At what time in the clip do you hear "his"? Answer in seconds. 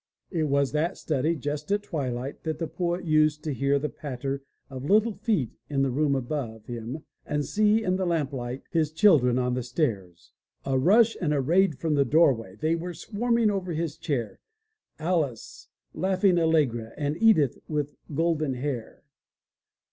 8.71-8.91, 13.73-13.95